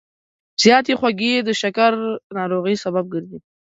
زیاتې 0.61 0.93
خوږې 0.99 1.33
د 1.47 1.49
شکر 1.61 1.93
ناروغۍ 2.37 2.75
سبب 2.83 3.05
ګرځي. 3.13 3.39